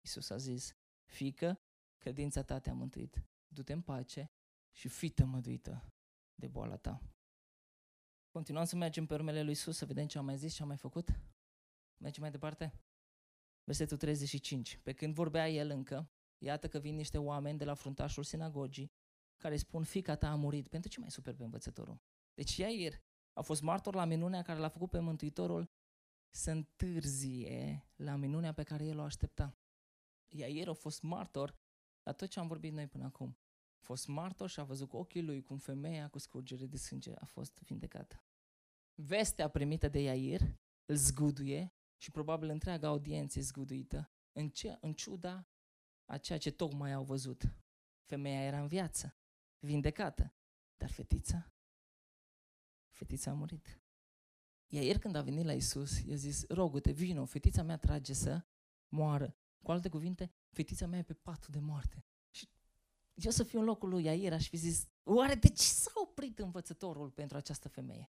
[0.00, 1.60] Isus a zis, fică,
[1.98, 3.24] credința ta te-a mântuit.
[3.48, 4.30] Du-te în pace
[4.70, 5.92] și fii tămăduită
[6.34, 7.02] de boala ta.
[8.32, 10.66] Continuăm să mergem pe urmele lui Isus, să vedem ce a mai zis, ce a
[10.66, 11.08] mai făcut.
[11.96, 12.80] Mergem mai departe.
[13.64, 14.80] Versetul 35.
[14.82, 18.92] Pe când vorbea el încă, iată că vin niște oameni de la fruntașul sinagogii
[19.36, 20.68] care spun, fica ta a murit.
[20.68, 22.00] Pentru ce mai super pe învățătorul?
[22.34, 25.70] Deci Iair a fost martor la minunea care l-a făcut pe Mântuitorul
[26.30, 29.58] să întârzie la minunea pe care el o aștepta.
[30.28, 31.58] Iair a fost martor
[32.02, 33.36] la tot ce am vorbit noi până acum.
[33.82, 37.14] A fost martor și a văzut cu ochii lui cum femeia cu scurgere de sânge
[37.14, 38.24] a fost vindecată.
[38.94, 40.40] Vestea primită de Iair
[40.84, 45.48] îl zguduie și probabil întreaga audiență e zguduită în, ce, în ciuda
[46.04, 47.54] a ceea ce tocmai au văzut.
[48.04, 49.16] Femeia era în viață,
[49.58, 50.34] vindecată,
[50.76, 51.52] dar fetița?
[52.90, 53.80] Fetița a murit.
[54.66, 58.44] Iar când a venit la Isus, i-a zis, rogute, vino, fetița mea trage să
[58.88, 59.36] moară.
[59.62, 62.06] Cu alte cuvinte, fetița mea e pe patul de moarte.
[63.20, 65.90] Și eu să fiu în locul lui Iair, aș fi zis, oare de ce s-a
[65.94, 68.10] oprit învățătorul pentru această femeie?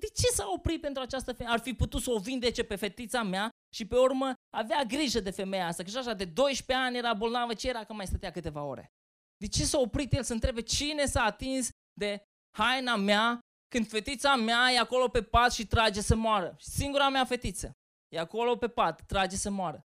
[0.00, 1.54] De ce s-a oprit pentru această femeie?
[1.54, 5.30] Ar fi putut să o vindece pe fetița mea și pe urmă avea grijă de
[5.30, 8.30] femeia asta, că și așa de 12 ani era bolnavă, ce era că mai stătea
[8.30, 8.90] câteva ore?
[9.36, 12.22] De ce s-a oprit el să întrebe cine s-a atins de
[12.58, 13.38] haina mea
[13.68, 16.56] când fetița mea e acolo pe pat și trage să moară?
[16.58, 17.72] Singura mea fetiță
[18.14, 19.80] e acolo pe pat, trage să moară.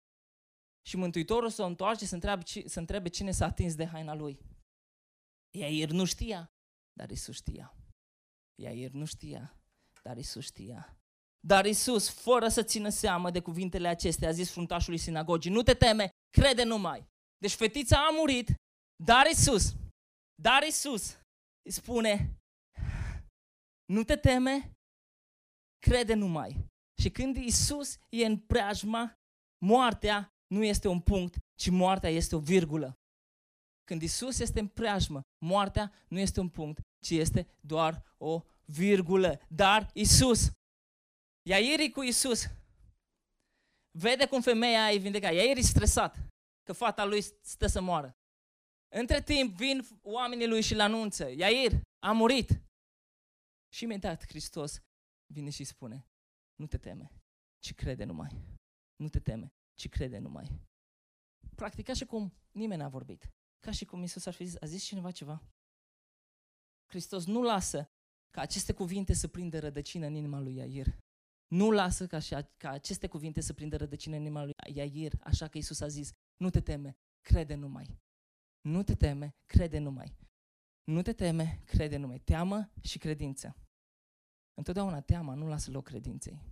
[0.89, 4.41] Și Mântuitorul se întoarce să întrebe, să întrebe cine s-a atins de haina lui.
[5.57, 6.51] Iair nu știa,
[6.93, 7.75] dar Isus știa.
[8.63, 9.61] Iair nu știa,
[10.03, 10.97] dar Isus știa.
[11.47, 15.75] Dar Isus, fără să țină seamă de cuvintele acestea, a zis fruntașului sinagogii, nu te
[15.75, 17.07] teme, crede numai.
[17.39, 18.55] Deci fetița a murit,
[19.05, 19.75] dar Isus,
[20.43, 21.19] dar Isus
[21.63, 22.39] îi spune,
[23.93, 24.73] nu te teme,
[25.79, 26.67] crede numai.
[27.03, 29.13] Și când Isus e în preajma,
[29.65, 32.93] moartea nu este un punct, ci moartea este o virgulă.
[33.85, 39.41] Când Isus este în preajmă, moartea nu este un punct, ci este doar o virgulă.
[39.49, 40.51] Dar Isus,
[41.43, 42.45] Iairi cu Isus,
[43.99, 45.33] vede cum femeia e vindecat.
[45.33, 46.17] Iairi e stresat
[46.63, 48.17] că fata lui stă să moară.
[48.89, 51.31] Între timp vin oamenii lui și-l anunță.
[51.31, 52.63] Iair a murit.
[53.73, 54.81] Și imediat Hristos
[55.33, 56.07] vine și spune,
[56.55, 57.13] nu te teme,
[57.59, 58.31] ci crede numai.
[58.97, 60.61] Nu te teme, ci crede numai.
[61.55, 63.33] Practic, ca și cum nimeni n-a vorbit.
[63.61, 65.43] Ca și cum Isus ar fi zis, a zis cineva ceva?
[66.87, 67.91] Hristos nu lasă
[68.31, 70.99] ca aceste cuvinte să prindă rădăcină în inima lui Iair.
[71.49, 75.49] Nu lasă ca, și, ca aceste cuvinte să prindă rădăcină în inima lui Iair, așa
[75.49, 77.99] că Isus a zis, nu te teme, crede numai.
[78.61, 80.17] Nu te teme, crede numai.
[80.85, 82.19] Nu te teme, crede numai.
[82.19, 83.57] Teamă și credință.
[84.55, 86.43] Întotdeauna teama nu lasă loc credinței.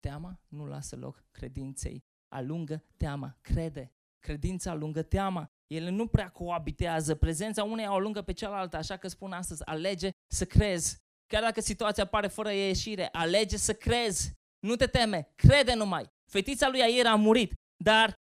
[0.00, 2.04] Teama nu lasă loc credinței.
[2.36, 3.92] Alungă teama, crede.
[4.18, 5.46] Credința alungă teama.
[5.66, 7.14] Ele nu prea coabitează.
[7.14, 10.96] Prezența uneia o alungă pe cealaltă, așa că spun astăzi, alege să crezi.
[11.26, 14.32] Chiar dacă situația pare fără ieșire, alege să crezi.
[14.66, 16.06] Nu te teme, crede numai.
[16.30, 17.52] Fetița lui Air a murit,
[17.84, 18.14] dar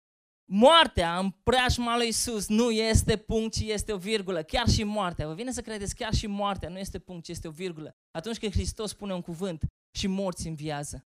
[0.51, 4.43] moartea în preajma lui Isus nu este punct, ci este o virgulă.
[4.43, 5.27] Chiar și moartea.
[5.27, 7.93] Vă vine să credeți, chiar și moartea nu este punct, ci este o virgulă.
[8.11, 9.65] Atunci când Hristos spune un cuvânt
[9.99, 11.05] și morți înviază.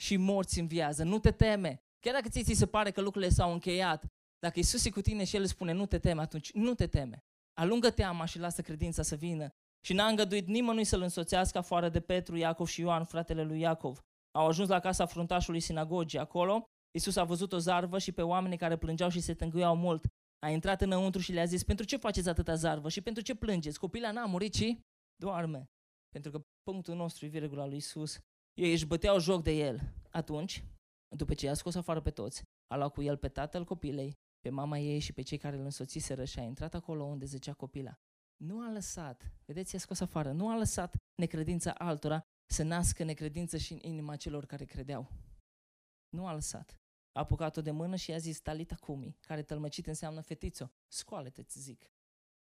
[0.00, 1.02] Și morți înviază.
[1.04, 1.78] Nu te teme.
[2.04, 4.06] Chiar dacă ți se pare că lucrurile s-au încheiat,
[4.38, 7.18] dacă Isus e cu tine și El spune nu te teme, atunci nu te teme.
[7.60, 9.48] Alungă teama și lasă credința să vină.
[9.86, 14.00] Și n-a îngăduit nimănui să-l însoțească afară de Petru, Iacov și Ioan, fratele lui Iacov.
[14.38, 16.18] Au ajuns la casa fruntașului sinagogii.
[16.18, 16.64] Acolo,
[16.96, 20.06] Isus a văzut o zarvă și pe oamenii care plângeau și se tângâiau mult.
[20.38, 23.78] A intrat înăuntru și le-a zis, pentru ce faceți atâta zarvă și pentru ce plângeți?
[23.78, 24.76] Copila n-a murit, ci
[25.16, 25.64] doarme.
[26.08, 28.18] Pentru că punctul nostru e virgula lui Isus.
[28.54, 29.80] Ei își băteau joc de el.
[30.10, 30.64] Atunci,
[31.08, 34.48] după ce i-a scos afară pe toți, a luat cu el pe tatăl copilei, pe
[34.48, 37.98] mama ei și pe cei care îl însoțiseră și a intrat acolo unde zicea copila.
[38.36, 43.56] Nu a lăsat, vedeți, i-a scos afară, nu a lăsat necredința altora să nască necredință
[43.56, 45.10] și în inima celor care credeau.
[46.08, 46.78] Nu a lăsat.
[47.12, 51.60] A apucat-o de mână și i-a zis, Talita Cumi, care tălmăcit înseamnă fetițo, scoală-te, ți
[51.60, 51.90] zic.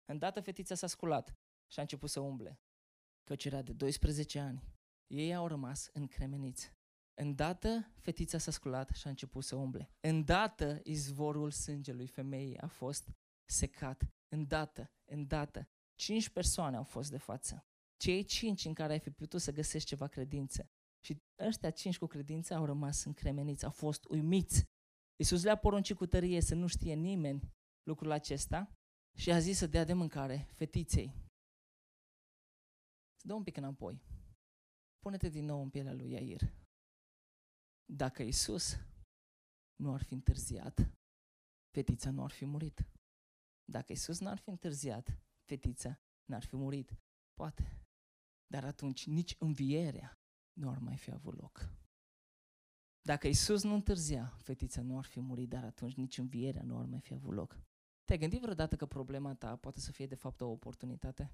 [0.04, 1.34] Îndată fetița s-a sculat
[1.66, 2.60] și a început să umble,
[3.24, 4.62] căci era de 12 ani.
[5.06, 6.77] Ei au rămas încremeniți.
[7.20, 9.90] Îndată fetița s-a sculat și a început să umble.
[10.00, 13.10] Îndată izvorul sângelui femeii a fost
[13.50, 14.10] secat.
[14.28, 15.68] Îndată, îndată.
[15.94, 17.66] Cinci persoane au fost de față.
[17.96, 20.70] Cei cinci în care ai fi putut să găsești ceva credință.
[21.04, 24.64] Și ăștia cinci cu credință au rămas încremeniți, au fost uimiți.
[25.16, 27.52] Iisus le-a poruncit cu tărie să nu știe nimeni
[27.82, 28.72] lucrul acesta
[29.16, 31.14] și a zis să dea de mâncare fetiței.
[33.16, 34.02] Să dă un pic înapoi.
[34.98, 36.40] Pune-te din nou în pielea lui Iair.
[37.92, 38.76] Dacă Isus
[39.76, 40.90] nu ar fi întârziat,
[41.70, 42.86] fetița nu ar fi murit.
[43.64, 46.96] Dacă Isus n-ar fi întârziat, fetița n-ar fi murit.
[47.34, 47.86] Poate.
[48.46, 50.18] Dar atunci nici învierea
[50.52, 51.72] nu ar mai fi avut loc.
[53.00, 56.84] Dacă Isus nu întârzia, fetița nu ar fi murit, dar atunci nici învierea nu ar
[56.84, 57.60] mai fi avut loc.
[58.04, 61.30] Te-ai gândit vreodată că problema ta poate să fie de fapt o oportunitate?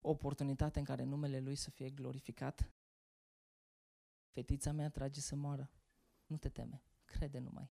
[0.00, 2.72] O oportunitate în care numele Lui să fie glorificat?
[4.32, 5.70] Fetița mea trage să moară.
[6.26, 7.70] Nu te teme, crede numai.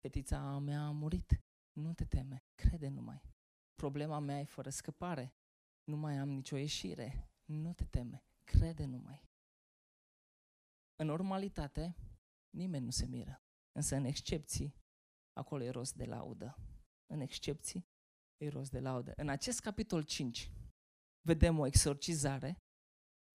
[0.00, 1.40] Fetița mea a murit.
[1.72, 3.22] Nu te teme, crede numai.
[3.74, 5.34] Problema mea e fără scăpare.
[5.84, 7.30] Nu mai am nicio ieșire.
[7.44, 9.28] Nu te teme, crede numai.
[10.96, 11.96] În normalitate,
[12.50, 13.42] nimeni nu se miră.
[13.72, 14.74] Însă în excepții,
[15.32, 16.56] acolo e rost de laudă.
[17.06, 17.86] În excepții,
[18.36, 19.12] e rost de laudă.
[19.16, 20.50] În acest capitol 5,
[21.20, 22.56] vedem o exorcizare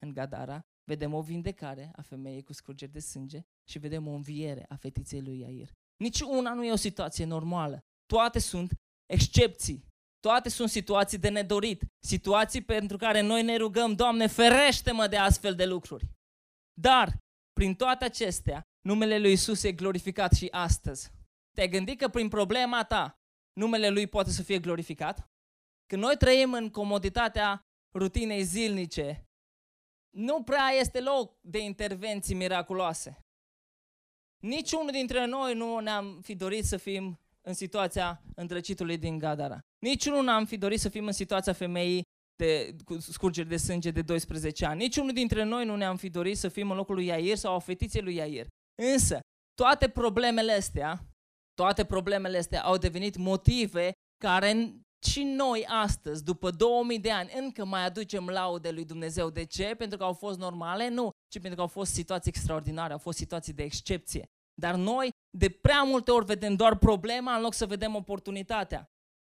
[0.03, 4.65] în Gadara, vedem o vindecare a femeii cu scurgeri de sânge și vedem o înviere
[4.69, 5.71] a fetiței lui Iair.
[5.97, 7.79] Nici una nu e o situație normală.
[8.05, 8.73] Toate sunt
[9.13, 9.85] excepții.
[10.19, 15.55] Toate sunt situații de nedorit, situații pentru care noi ne rugăm, Doamne, ferește-mă de astfel
[15.55, 16.09] de lucruri.
[16.81, 17.17] Dar,
[17.53, 21.11] prin toate acestea, numele lui Isus e glorificat și astăzi.
[21.55, 23.15] Te-ai gândit că prin problema ta,
[23.53, 25.27] numele lui poate să fie glorificat?
[25.85, 27.61] Când noi trăim în comoditatea
[27.97, 29.26] rutinei zilnice,
[30.17, 33.19] nu prea este loc de intervenții miraculoase.
[34.43, 39.59] Niciunul dintre noi nu ne-am fi dorit să fim în situația îndrăcitului din Gadara.
[39.79, 42.01] Niciunul n-am fi dorit să fim în situația femeii
[42.35, 44.81] de, cu scurgeri de sânge de 12 ani.
[44.81, 47.59] Niciunul dintre noi nu ne-am fi dorit să fim în locul lui Iair sau a
[47.59, 48.47] fetiței lui Iair.
[48.81, 49.19] Însă,
[49.53, 50.99] toate problemele astea,
[51.53, 54.73] toate problemele astea au devenit motive care
[55.05, 59.29] și noi astăzi, după 2000 de ani, încă mai aducem laude lui Dumnezeu.
[59.29, 59.75] De ce?
[59.77, 60.89] Pentru că au fost normale?
[60.89, 64.25] Nu, ci pentru că au fost situații extraordinare, au fost situații de excepție.
[64.61, 68.85] Dar noi de prea multe ori vedem doar problema în loc să vedem oportunitatea.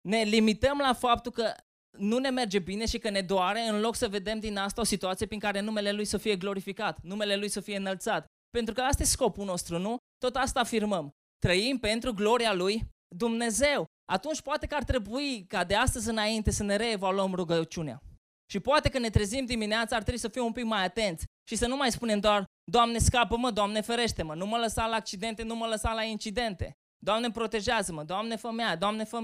[0.08, 1.54] Ne limităm la faptul că
[1.98, 4.84] nu ne merge bine și că ne doare, în loc să vedem din asta o
[4.84, 8.26] situație prin care numele Lui să fie glorificat, numele Lui să fie înălțat.
[8.50, 9.96] Pentru că asta e scopul nostru, nu?
[10.18, 11.10] Tot asta afirmăm.
[11.38, 12.82] Trăim pentru gloria Lui
[13.16, 13.86] Dumnezeu.
[14.04, 18.02] Atunci poate că ar trebui ca de astăzi înainte să ne reevaluăm rugăciunea.
[18.50, 21.56] Și poate că ne trezim dimineața, ar trebui să fim un pic mai atenți și
[21.56, 25.54] să nu mai spunem doar, Doamne scapă-mă, Doamne ferește-mă, nu mă lăsa la accidente, nu
[25.54, 26.72] mă lăsa la incidente.
[27.02, 29.18] Doamne protejează-mă, Doamne fă Doamne fă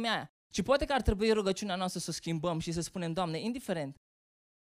[0.54, 3.96] Și poate că ar trebui rugăciunea noastră să o schimbăm și să spunem, Doamne, indiferent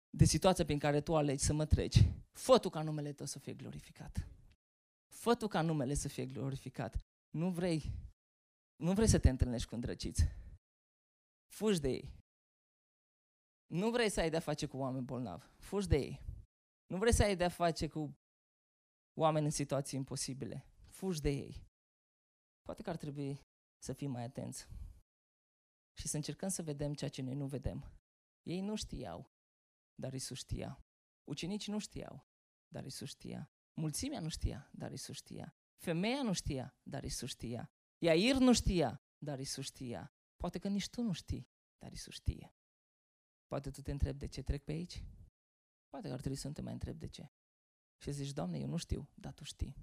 [0.09, 1.97] de situația prin care Tu alegi să mă treci,
[2.31, 4.27] fă Tu ca numele Tău să fie glorificat.
[5.15, 6.97] Fă Tu ca numele să fie glorificat.
[7.29, 7.91] Nu vrei,
[8.77, 10.23] nu vrei să te întâlnești cu îndrăciți.
[11.47, 12.15] Fugi de ei.
[13.67, 15.45] Nu vrei să ai de-a face cu oameni bolnavi.
[15.57, 16.21] Fugi de ei.
[16.87, 18.17] Nu vrei să ai de-a face cu
[19.19, 20.65] oameni în situații imposibile.
[20.87, 21.65] Fugi de ei.
[22.61, 23.41] Poate că ar trebui
[23.83, 24.67] să fim mai atenți
[25.97, 27.91] și să încercăm să vedem ceea ce noi nu vedem.
[28.43, 29.31] Ei nu știau,
[29.95, 30.85] dar Isus știa.
[31.23, 32.25] Ucenicii nu știau,
[32.67, 33.51] dar Isus știa.
[33.73, 35.55] Mulțimea nu știa, dar Isus știa.
[35.83, 37.71] Femeia nu știa, dar Isus știa.
[37.97, 40.13] Iair nu știa, dar Isus știa.
[40.35, 42.55] Poate că nici tu nu știi, dar Isus știe.
[43.47, 45.03] Poate tu te întrebi de ce trec pe aici?
[45.89, 47.31] Poate că ar trebui să te mai întreb de ce.
[48.01, 49.75] Și zici, Doamne, eu nu știu, dar Tu știi.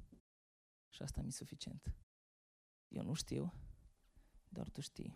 [0.94, 1.94] Și asta mi-e suficient.
[2.88, 3.52] Eu nu știu,
[4.48, 5.14] doar Tu știi.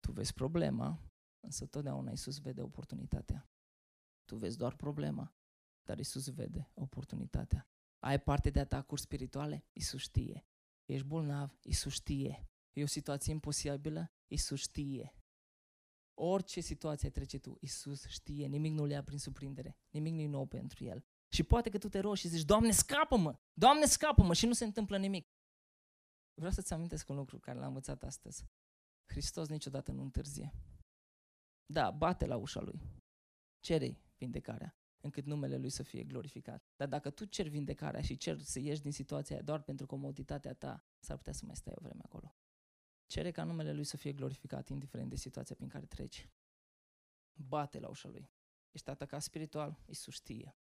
[0.00, 1.02] Tu vezi problema,
[1.40, 3.48] însă totdeauna Iisus vede oportunitatea.
[4.24, 5.34] Tu vezi doar problema,
[5.82, 7.68] dar Iisus vede oportunitatea.
[7.98, 9.64] Ai parte de atacuri spirituale?
[9.72, 10.49] Iisus știe.
[10.90, 11.58] Ești bolnav?
[11.62, 12.48] Iisus știe.
[12.72, 14.12] E o situație imposibilă?
[14.26, 15.14] Iisus știe.
[16.14, 20.26] Orice situație trece tu, Isus știe, nimic nu le ia prin surprindere, nimic nu e
[20.26, 21.04] nou pentru El.
[21.32, 23.38] Și poate că tu te rogi și zici, Doamne, scapă-mă!
[23.52, 24.34] Doamne, scapă-mă!
[24.34, 25.28] Și nu se întâmplă nimic.
[26.34, 28.44] Vreau să-ți amintesc un lucru care l-am învățat astăzi.
[29.08, 30.54] Hristos niciodată nu întârzie.
[31.66, 32.80] Da, bate la ușa Lui.
[33.60, 36.64] cere vindecarea, încât numele Lui să fie glorificat.
[36.76, 40.54] Dar dacă tu ceri vindecarea și ceri să ieși din situația aia doar pentru comoditatea
[40.54, 42.36] ta, s-ar putea să mai stai o vreme acolo.
[43.06, 46.30] Cere ca numele Lui să fie glorificat, indiferent de situația prin care treci.
[47.32, 48.30] Bate la ușa Lui.
[48.70, 50.56] Ești atacat spiritual, Iisus știe.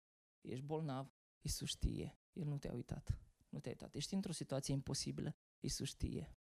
[0.41, 2.19] Ești bolnav, Iisus știe.
[2.33, 3.19] El nu te-a uitat.
[3.49, 3.95] Nu te-a uitat.
[3.95, 6.35] Ești într-o situație imposibilă, Iisus știe.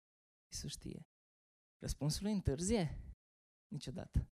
[0.53, 1.07] Iisus știe.
[1.79, 2.99] Răspunsul lui întârzie?
[3.69, 4.31] Niciodată.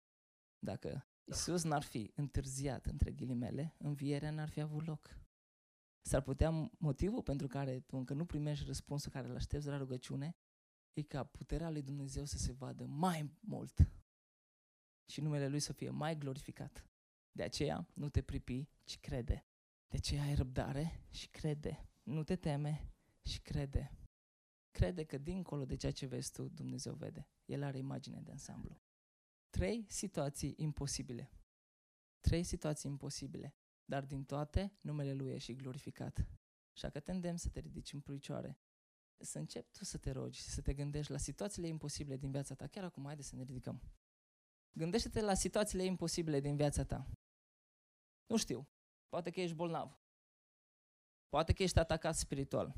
[0.60, 5.20] Dacă Iisus n-ar fi întârziat, între ghilimele, învierea n-ar fi avut loc.
[6.02, 10.36] S-ar putea motivul pentru care tu încă nu primești răspunsul care îl aștepți la rugăciune
[10.94, 13.92] e ca puterea lui Dumnezeu să se vadă mai mult
[15.06, 16.86] și numele Lui să fie mai glorificat.
[17.32, 19.46] De aceea nu te pripi, ci crede.
[19.88, 21.90] De aceea ai răbdare și crede.
[22.04, 23.96] Nu te teme și crede.
[24.72, 27.28] Crede că dincolo de ceea ce vezi tu, Dumnezeu vede.
[27.46, 28.82] El are imagine de ansamblu.
[29.52, 31.32] Trei situații imposibile.
[32.20, 33.56] Trei situații imposibile.
[33.86, 36.28] Dar din toate, numele Lui e și glorificat.
[36.76, 38.60] Așa că te îndemn să te ridici în picioare
[39.24, 42.56] să începi tu să te rogi și să te gândești la situațiile imposibile din viața
[42.56, 42.68] ta.
[42.68, 43.82] Chiar acum, haide să ne ridicăm.
[44.78, 47.08] Gândește-te la situațiile imposibile din viața ta.
[48.26, 48.68] Nu știu,
[49.10, 50.00] poate că ești bolnav.
[51.30, 52.76] Poate că ești atacat spiritual.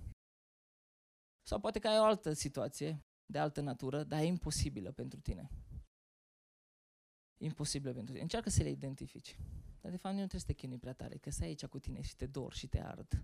[1.47, 5.49] Sau poate că ai o altă situație de altă natură, dar e imposibilă pentru tine.
[7.43, 8.23] Imposibilă pentru tine.
[8.23, 9.37] Încearcă să le identifici.
[9.81, 12.01] Dar de fapt nu trebuie să te chinui prea tare, că stai aici cu tine
[12.01, 13.23] și te dor și te ard.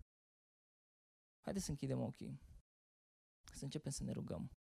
[1.41, 2.39] Haideți să închidem ochii
[3.59, 4.51] să începem să ne rugăm.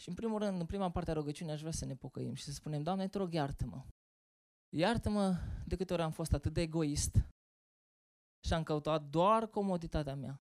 [0.00, 2.42] Și în primul rând, în prima parte a rugăciunii, aș vrea să ne pocăim și
[2.42, 3.84] să spunem, Doamne, te rog, iartă-mă.
[4.76, 7.16] Iartă-mă de câte ori am fost atât de egoist
[8.46, 10.36] și am căutat doar comoditatea mea.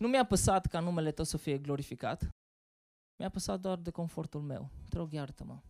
[0.00, 2.28] Nu mi-a păsat ca numele Tău să fie glorificat,
[3.18, 4.70] mi-a păsat doar de confortul meu.
[4.88, 5.62] Te rog, iartă-mă.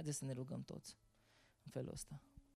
[0.00, 0.98] Haideți să ne rugăm toți
[1.64, 2.20] în felul ăsta.